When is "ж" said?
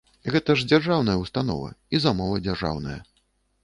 0.61-0.65